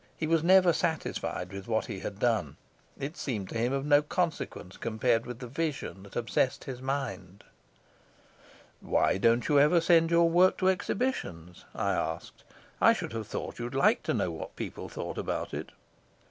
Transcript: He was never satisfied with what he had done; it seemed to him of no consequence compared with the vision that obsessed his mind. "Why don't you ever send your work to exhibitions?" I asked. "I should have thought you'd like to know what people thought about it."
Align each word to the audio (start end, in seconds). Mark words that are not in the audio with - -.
He 0.17 0.25
was 0.25 0.43
never 0.43 0.73
satisfied 0.73 1.53
with 1.53 1.67
what 1.67 1.85
he 1.85 1.99
had 1.99 2.17
done; 2.17 2.55
it 2.97 3.15
seemed 3.15 3.49
to 3.49 3.57
him 3.59 3.71
of 3.71 3.85
no 3.85 4.01
consequence 4.01 4.75
compared 4.75 5.27
with 5.27 5.37
the 5.37 5.47
vision 5.47 6.01
that 6.01 6.15
obsessed 6.15 6.63
his 6.63 6.81
mind. 6.81 7.43
"Why 8.79 9.19
don't 9.19 9.47
you 9.47 9.59
ever 9.59 9.79
send 9.79 10.09
your 10.09 10.27
work 10.27 10.57
to 10.57 10.69
exhibitions?" 10.69 11.65
I 11.75 11.91
asked. 11.93 12.43
"I 12.81 12.93
should 12.93 13.13
have 13.13 13.27
thought 13.27 13.59
you'd 13.59 13.75
like 13.75 14.01
to 14.01 14.13
know 14.15 14.31
what 14.31 14.55
people 14.55 14.89
thought 14.89 15.19
about 15.19 15.53
it." 15.53 15.69